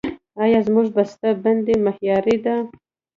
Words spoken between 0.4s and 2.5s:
آیا زموږ بسته بندي معیاري